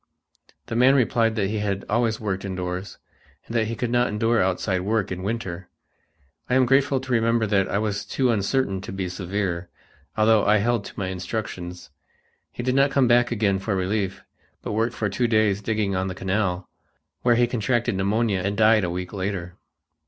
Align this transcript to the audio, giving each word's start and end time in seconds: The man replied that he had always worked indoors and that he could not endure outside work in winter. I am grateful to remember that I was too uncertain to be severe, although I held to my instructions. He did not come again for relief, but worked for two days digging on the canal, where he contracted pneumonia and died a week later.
The 0.65 0.75
man 0.75 0.95
replied 0.95 1.35
that 1.35 1.51
he 1.51 1.59
had 1.59 1.85
always 1.87 2.19
worked 2.19 2.43
indoors 2.43 2.97
and 3.45 3.55
that 3.55 3.65
he 3.67 3.75
could 3.75 3.91
not 3.91 4.07
endure 4.07 4.41
outside 4.41 4.81
work 4.81 5.11
in 5.11 5.21
winter. 5.21 5.69
I 6.49 6.55
am 6.55 6.65
grateful 6.65 6.99
to 6.99 7.11
remember 7.13 7.45
that 7.45 7.69
I 7.69 7.77
was 7.77 8.03
too 8.03 8.31
uncertain 8.31 8.81
to 8.81 8.91
be 8.91 9.07
severe, 9.09 9.69
although 10.17 10.43
I 10.43 10.57
held 10.57 10.85
to 10.85 10.97
my 10.97 11.09
instructions. 11.09 11.91
He 12.51 12.63
did 12.63 12.73
not 12.73 12.89
come 12.89 13.11
again 13.11 13.59
for 13.59 13.75
relief, 13.75 14.23
but 14.63 14.71
worked 14.71 14.95
for 14.95 15.07
two 15.07 15.27
days 15.27 15.61
digging 15.61 15.95
on 15.95 16.07
the 16.07 16.15
canal, 16.15 16.67
where 17.21 17.35
he 17.35 17.45
contracted 17.45 17.93
pneumonia 17.93 18.39
and 18.41 18.57
died 18.57 18.83
a 18.83 18.89
week 18.89 19.13
later. 19.13 19.55